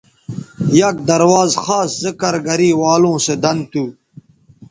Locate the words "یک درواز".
0.81-1.51